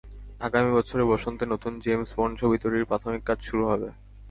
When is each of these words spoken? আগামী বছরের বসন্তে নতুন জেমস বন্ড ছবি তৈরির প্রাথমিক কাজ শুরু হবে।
আগামী 0.41 0.69
বছরের 0.77 1.09
বসন্তে 1.11 1.43
নতুন 1.45 1.73
জেমস 1.83 2.09
বন্ড 2.17 2.33
ছবি 2.41 2.57
তৈরির 2.63 2.89
প্রাথমিক 2.89 3.21
কাজ 3.25 3.39
শুরু 3.47 3.63
হবে। 3.71 3.89